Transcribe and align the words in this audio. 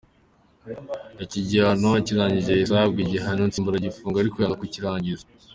Iki 1.23 1.39
gihano 1.49 1.89
akirangije 1.99 2.49
yahise 2.51 2.73
ahabwa 2.75 2.99
igihano 3.05 3.41
nsimburagifungo 3.47 4.15
ariko 4.17 4.35
yanga 4.37 4.59
kukirangiza. 4.61 5.25